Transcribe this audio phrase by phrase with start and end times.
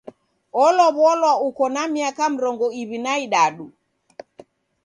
[0.63, 3.67] Olow'olwa uko na miaka mrongo iw'i na idadu.